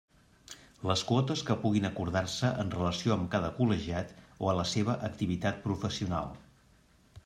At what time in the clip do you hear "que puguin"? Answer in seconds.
1.49-1.85